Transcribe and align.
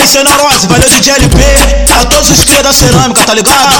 Aí 0.00 0.08
cê 0.08 0.24
neurose, 0.24 0.66
valeu 0.66 0.88
DJ 0.88 1.12
LP 1.12 1.42
A 1.94 2.06
todos 2.06 2.30
os 2.30 2.42
cria 2.44 2.62
da 2.62 2.72
cerâmica, 2.72 3.22
tá 3.22 3.34
ligado? 3.34 3.74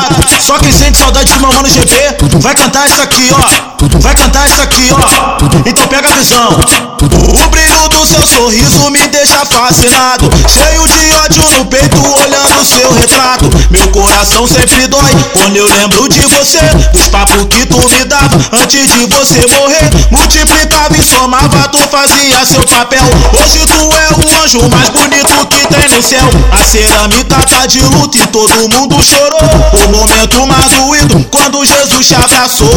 Só 0.45 0.59
quem 0.59 0.71
sente 0.71 0.99
saudade 0.99 1.33
de 1.33 1.39
meu 1.39 1.51
mano 1.51 1.67
GP 1.67 1.95
Vai 2.41 2.55
cantar 2.55 2.87
isso 2.87 3.01
aqui, 3.01 3.31
ó. 3.33 3.81
Vai 4.01 4.15
cantar 4.15 4.47
isso 4.47 4.61
aqui, 4.61 4.89
ó. 4.93 5.39
Então 5.65 5.87
pega 5.89 6.09
a 6.09 6.13
visão. 6.13 6.51
O 7.01 7.49
brilho 7.49 7.89
do 7.89 8.07
seu 8.07 8.27
sorriso 8.27 8.91
me 8.91 9.07
deixa 9.09 9.45
fascinado. 9.47 10.29
Cheio 10.47 10.87
de 10.87 11.13
ódio 11.15 11.49
no 11.57 11.65
peito, 11.65 11.97
olhando 11.97 12.65
seu 12.65 12.93
retrato. 12.93 13.49
Meu 13.71 13.89
coração 13.89 14.47
sempre 14.47 14.87
dói 14.87 15.17
quando 15.33 15.57
eu 15.57 15.67
lembro 15.67 16.09
de 16.09 16.21
você. 16.27 16.61
Dos 16.93 17.09
papos 17.09 17.47
que 17.47 17.65
tu 17.67 17.79
me 17.89 18.05
dava 18.05 18.39
antes 18.53 18.89
de 18.89 19.07
você 19.07 19.47
morrer. 19.57 19.91
Multiplicava 20.11 20.97
e 20.97 21.03
somava, 21.03 21.69
tu 21.69 21.79
fazia 21.89 22.45
seu 22.45 22.67
papel. 22.67 23.05
Hoje 23.33 23.67
tu 23.67 23.90
anjo 24.43 24.69
mais 24.71 24.89
bonito 24.91 25.47
que 25.49 25.67
tem 25.67 25.89
no 25.89 26.03
céu. 26.03 26.29
A 26.53 26.65
cerâmica 26.65 27.37
tá 27.47 27.67
de 27.67 27.81
luto 27.81 28.19
e 28.19 28.27
todo 28.29 28.69
mundo 28.69 29.03
chorou. 29.03 29.41
O 29.73 29.89
momento 29.91 30.47
mais 30.47 30.71
doído 30.73 31.25
quando 31.31 31.65
Jesus 31.65 32.07
te 32.07 32.15
abraçou. 32.15 32.69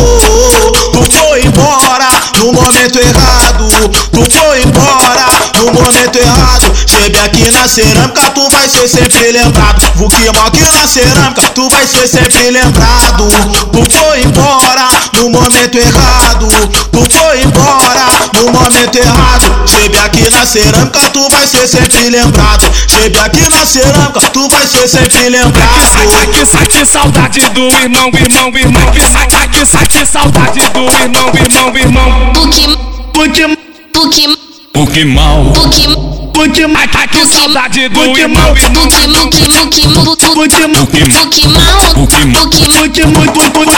Tu 0.91 1.18
foi 1.18 1.45
embora 1.45 2.09
no 2.40 2.54
momento 2.54 2.99
errado. 2.99 3.68
Tu 4.12 4.38
foi 4.38 4.62
embora 4.63 5.32
momento 5.73 6.18
errado. 6.18 6.72
Chebe 6.88 7.20
aqui 7.20 7.52
na 7.52 7.68
cerâmica, 7.68 8.30
tu 8.32 8.50
vai 8.50 8.68
ser 8.68 8.88
sempre 8.88 9.32
lembrado. 9.32 9.82
Vukimo 9.96 10.41
aqui 10.46 10.62
na 10.72 10.88
cerâmica, 10.88 11.49
tu 11.49 11.70
vai 11.70 11.88
ser 11.88 12.08
sempre 12.08 12.52
lembrado. 12.52 13.27
Tu 13.72 13.98
foi 13.98 14.22
embora 14.22 14.88
no 15.13 15.30
momento 15.30 15.77
errado. 15.77 16.48
Tu 16.91 17.18
foi 17.18 17.41
embora 17.41 18.05
no 18.36 18.52
momento 18.52 18.96
errado. 18.96 19.68
Chebe 19.68 19.98
aqui 19.99 20.30
na 20.30 20.46
cerâmica, 20.46 21.09
tu 21.09 21.27
vai 21.30 21.48
ser 21.48 21.68
sempre 21.68 22.10
lembrado. 22.10 22.71
Chebe 22.88 23.20
aqui 23.20 23.49
na 23.49 23.66
cerâmica, 23.66 24.30
tu 24.32 24.48
vai 24.49 24.68
ser 24.68 24.88
sempre 24.88 25.30
lembrado. 25.30 25.84
Aqui, 26.21 26.41
aqui, 26.58 26.85
saudade 26.85 27.40
do 27.49 27.68
irmão, 27.77 28.10
irmão, 28.13 28.49
irmão. 28.55 28.84
Aqui, 28.87 29.62
aqui, 29.77 30.05
saudade 30.05 30.60
do 30.70 30.80
irmão, 31.02 31.32
irmão, 31.35 31.77
irmão. 31.77 32.34
Puki, 32.34 32.93
Puki, 33.13 33.58
puki, 33.93 34.52
Puki 34.74 35.05
mal 35.05 35.54
puki, 35.54 35.85
Puki, 36.34 36.63
aqui, 36.63 37.27
saudade 37.27 37.88
do 37.90 38.02
irmão, 38.02 38.18
irmão 38.18 38.55
puki, 38.55 38.70
muki, 38.70 39.07
muki, 39.07 39.48
muki, 39.48 39.88
Puki, 39.88 40.27
puki 40.34 40.68
mal, 40.68 41.77
Puki, 41.93 42.26
puki, 42.34 43.04
Puki, 43.04 43.52
Puki, 43.52 43.77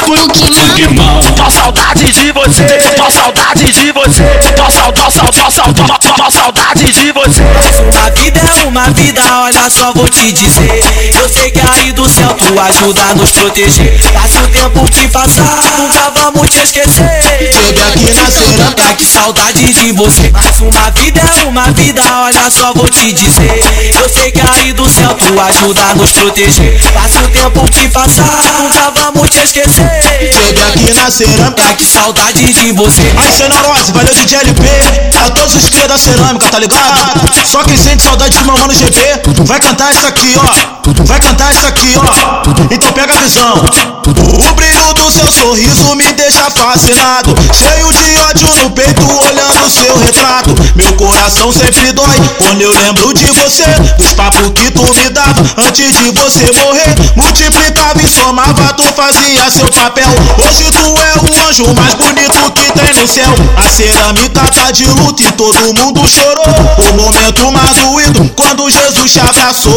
puki 0.55 0.87
mal. 0.95 1.19
mal 1.19 1.21
Tô 1.35 1.51
saudade 1.51 2.11
de 2.13 2.31
você, 2.31 2.63
tô 2.95 3.11
saudade 3.11 3.73
de 3.73 3.91
você, 3.91 4.23
tô 4.55 4.71
saudade, 4.71 5.19
tô 5.19 5.51
saudade, 5.51 6.13
tô 6.15 6.31
saudade 6.31 6.93
de 6.93 7.11
você. 7.11 7.41
Uma 7.91 8.09
vida 8.11 8.39
é 8.39 8.63
uma 8.63 8.89
vida, 8.91 9.21
olha 9.41 9.69
só 9.69 9.91
vou 9.91 10.09
te 10.09 10.31
dizer. 10.31 10.79
Eu 11.13 11.27
sei 11.27 11.51
que 11.51 11.59
aí 11.59 11.91
do 11.91 12.07
céu 12.07 12.24
ajuda 12.59 13.01
a 13.01 13.15
nos 13.15 13.31
proteger. 13.31 13.99
Passe 14.13 14.37
o 14.37 14.47
tempo 14.47 14.85
que 14.91 15.07
passar, 15.09 15.55
nunca 15.77 16.11
vamos 16.11 16.49
te 16.49 16.59
esquecer. 16.59 17.09
Chebe 17.21 17.81
aqui 17.81 18.13
na 18.13 18.29
cerâmica, 18.29 18.95
que 18.95 19.05
saudade 19.05 19.73
de 19.73 19.91
você. 19.93 20.31
Mas 20.31 20.59
uma 20.59 20.91
vida 20.91 21.21
é 21.41 21.43
uma 21.43 21.71
vida, 21.71 22.01
olha 22.21 22.49
só 22.49 22.73
vou 22.73 22.89
te 22.89 23.11
dizer. 23.11 23.93
Eu 23.93 24.09
sei 24.09 24.31
que 24.31 24.41
aí 24.41 24.73
do 24.73 24.89
céu 24.89 25.15
tu 25.15 25.39
ajuda 25.39 25.81
a 25.81 25.95
nos 25.95 26.11
proteger. 26.11 26.81
Passe 26.93 27.17
o 27.17 27.29
tempo 27.29 27.65
que 27.71 27.89
passar, 27.89 28.53
nunca 28.59 28.91
vamos 28.91 29.29
te 29.29 29.39
esquecer. 29.39 29.89
Chebe 30.33 30.61
aqui 30.61 30.93
na 30.93 31.09
cerâmica 31.09 31.73
Que 31.75 31.85
saudade 31.85 32.53
de 32.53 32.71
você. 32.73 33.01
Aí 33.17 33.31
cê 33.31 33.47
neurose, 33.49 33.91
valeu 33.91 34.13
DJ 34.13 34.39
LP 34.39 34.63
A 35.25 35.29
todos 35.31 35.55
os 35.55 35.69
cria 35.69 35.87
da 35.87 35.97
cerâmica, 35.97 36.49
tá 36.49 36.59
ligado? 36.59 36.99
Só 37.45 37.63
quem 37.63 37.77
sente 37.77 38.03
saudade 38.03 38.37
de 38.37 38.43
meu 38.43 38.57
mano 38.57 38.73
GP 38.73 38.99
Vai 39.45 39.59
cantar 39.59 39.91
isso 39.91 40.05
aqui, 40.07 40.35
ó. 40.37 41.03
Vai 41.05 41.19
cantar 41.19 41.51
isso 41.51 41.65
aqui, 41.67 41.93
ó 41.97 42.34
visão 43.25 43.55
O 43.57 44.53
brilho 44.53 44.93
do 44.93 45.11
seu 45.11 45.31
sorriso 45.31 45.95
me 45.95 46.11
deixa 46.13 46.49
fascinado. 46.51 47.33
Cheio 47.53 47.91
de 47.91 48.17
ódio 48.17 48.53
no 48.55 48.69
peito, 48.69 49.01
olhando 49.01 49.69
seu 49.69 49.97
retrato. 49.97 50.53
Meu 50.75 50.93
coração 50.93 51.51
sempre 51.51 51.91
dói 51.93 52.21
quando 52.37 52.61
eu 52.61 52.71
lembro 52.71 53.13
de 53.13 53.25
você. 53.31 53.65
Dos 53.97 54.13
papos 54.13 54.51
que 54.53 54.69
tu 54.71 54.83
me 54.83 55.09
dava 55.09 55.41
antes 55.57 55.93
de 55.93 56.11
você 56.11 56.51
morrer. 56.59 56.95
Multiplicava 57.15 58.01
e 58.01 58.11
somava, 58.11 58.73
tu 58.73 58.83
fazia 58.93 59.49
seu 59.49 59.69
papel. 59.71 60.09
Hoje 60.45 60.71
tu 60.71 60.85
é 61.01 61.17
o 61.17 61.49
anjo 61.49 61.73
mais 61.73 61.93
bonito 61.95 62.51
que 62.51 62.71
tem 62.73 62.93
no 62.93 63.07
céu. 63.07 63.33
A 63.57 63.69
cerâmica 63.71 64.41
tá 64.53 64.71
de 64.71 64.85
luto 64.85 65.23
e 65.23 65.31
todo 65.31 65.73
mundo 65.73 66.07
chorou. 66.07 66.45
O 66.89 67.01
momento 67.01 67.51
mais 67.51 67.75
doído 67.77 68.29
quando 68.35 68.69
Jesus 68.69 69.11
te 69.11 69.19
abraçou 69.19 69.73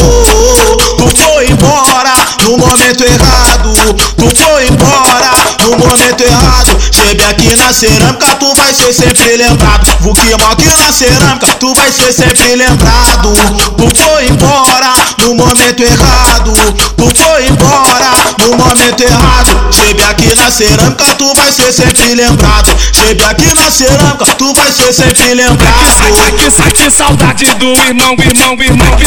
foi 1.38 1.50
embora 1.50 2.14
no 2.42 2.58
momento 2.58 3.04
errado. 3.04 3.72
Tu 4.16 4.42
foi 4.42 4.66
embora 4.66 5.30
no 5.62 5.78
momento 5.78 6.20
errado. 6.20 6.76
Chebe 6.90 7.22
aqui 7.22 7.54
na 7.54 7.72
cerâmica, 7.72 8.34
tu 8.40 8.52
vai 8.56 8.74
ser 8.74 8.92
sempre 8.92 9.36
lembrado. 9.36 9.86
Vukimo 10.00 10.44
aqui 10.50 10.66
na 10.66 10.92
cerâmica, 10.92 11.54
tu 11.60 11.72
vai 11.74 11.92
ser 11.92 12.12
sempre 12.12 12.56
lembrado. 12.56 13.32
Tu 13.76 14.02
foi 14.02 14.26
embora 14.26 14.92
no 15.20 15.36
momento 15.36 15.80
errado. 15.80 16.52
Tu 16.96 17.22
foi 17.22 17.46
embora 17.46 18.10
no 18.40 18.56
momento 18.56 19.00
errado. 19.00 19.70
Chebe 19.70 20.02
aqui 20.02 20.34
na 20.34 20.50
cerâmica, 20.50 21.14
tu 21.14 21.32
vai 21.36 21.52
ser 21.52 21.72
sempre 21.72 22.14
lembrado. 22.16 22.74
Chebe 22.92 23.22
aqui 23.22 23.54
na 23.54 23.70
cerâmica, 23.70 24.34
tu 24.34 24.52
vai 24.54 24.72
ser 24.72 24.92
sempre 24.92 25.34
lembrado. 25.34 25.88
Aqui, 26.26 26.46
aqui, 26.66 26.90
saudade 26.90 27.44
do 27.54 27.66
irmão, 27.84 28.16
irmão, 28.18 28.56
irmão. 28.60 28.88
Aqui, 28.92 29.06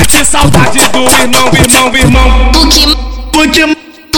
aqui, 0.00 0.24
saudade 0.24 0.71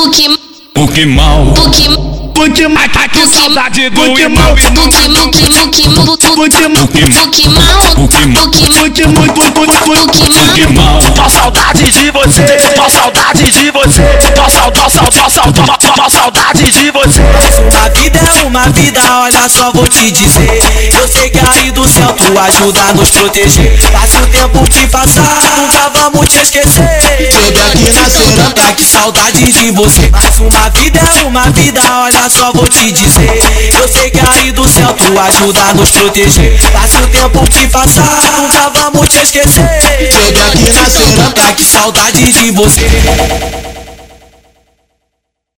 Puki, 0.05 0.29
puki, 0.29 0.37
Puki 0.75 1.07
mal. 1.07 1.47
puki, 1.55 1.89
Puki, 2.35 2.65
aqui, 2.65 3.27
saudade 3.27 3.89
do 3.89 4.03
irmão, 4.03 4.19
irmão. 4.19 4.55
puki, 4.55 4.71
muki, 4.71 5.09
muki, 5.09 5.49
muki, 5.49 5.89
Puki, 5.89 6.29
puki 6.29 7.49
mal, 7.49 7.73
Puki, 7.95 8.19
puki, 8.29 9.03
Puki, 9.03 9.51
Puki, 9.53 10.29
Puki 10.29 10.73
mal. 10.75 10.99
Tô 10.99 11.31
saudade 11.31 11.91
de 11.91 12.11
você, 12.11 12.43
tô 12.75 12.91
saudade 12.91 13.51
de 13.51 13.71
você, 13.71 14.03
tô 14.35 14.51
saudade, 14.51 14.93
tô 14.93 15.31
saudade, 15.31 15.93
tô 15.97 16.11
saudade 16.11 16.71
de 16.71 16.91
você. 16.91 17.21
Uma 17.63 17.89
vida 17.89 18.19
é 18.19 18.43
uma 18.43 18.69
vida, 18.69 19.01
olha 19.21 19.49
só 19.49 19.73
vou 19.73 19.89
te 19.89 20.11
dizer. 20.11 20.93
Eu 20.93 21.09
sei 21.09 21.31
que 21.31 21.39
aí 21.39 21.71
do 21.71 21.89
céu 21.89 22.13
tu 22.13 22.39
ajuda 22.39 22.81
a 22.91 22.93
nos 22.93 23.11
proteger. 23.11 23.81
Passe 23.91 24.19
o 24.19 24.27
tempo 24.27 24.65
que 24.69 24.87
passar, 24.89 25.43
nunca 25.57 25.89
vamos 25.95 26.29
te 26.29 26.43
esquecer. 26.43 26.85
Chebe 27.01 27.29
aqui 27.29 28.33
na 28.35 28.75
Que 28.75 28.84
saudade 28.95 29.53
de 29.53 29.71
você. 29.73 30.09
Mas 30.13 30.39
uma 30.39 30.71
vida 30.71 31.01
é 31.19 31.25
uma 31.25 31.51
vida, 31.51 31.81
olha 31.99 32.31
só 32.31 32.53
vou 32.53 32.69
te 32.69 32.93
dizer. 32.93 33.29
Eu 33.77 33.89
sei 33.89 34.11
que 34.11 34.21
aí 34.21 34.53
do 34.53 34.69
céu 34.69 34.95
tu 34.95 35.19
ajuda 35.19 35.61
a 35.61 35.75
nos 35.75 35.91
proteger. 35.91 36.61
Passe 36.73 36.97
o 36.99 37.07
tempo 37.09 37.43
que 37.51 37.67
passar, 37.69 38.33
nunca 38.37 38.71
vamos 38.71 39.09
te 39.09 39.21
esquecer. 39.21 39.69
Chebe 39.81 40.41
aqui 40.41 40.73
na 40.73 40.89
cerâmica 40.89 41.53
Que 41.55 41.65
saudade 41.65 42.33
de 42.33 42.51
você 42.53 43.64